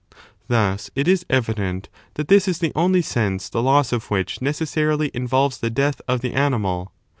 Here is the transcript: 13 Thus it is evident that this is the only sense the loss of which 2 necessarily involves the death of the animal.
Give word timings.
13 0.09 0.25
Thus 0.47 0.89
it 0.95 1.07
is 1.07 1.27
evident 1.29 1.87
that 2.15 2.27
this 2.27 2.47
is 2.47 2.57
the 2.57 2.71
only 2.75 3.03
sense 3.03 3.49
the 3.49 3.61
loss 3.61 3.93
of 3.93 4.09
which 4.09 4.39
2 4.39 4.45
necessarily 4.45 5.11
involves 5.13 5.59
the 5.59 5.69
death 5.69 6.01
of 6.07 6.21
the 6.21 6.33
animal. 6.33 6.91